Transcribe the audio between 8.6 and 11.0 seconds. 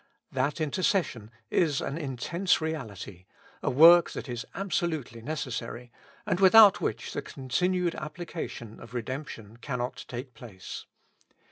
of redemption cannot take place.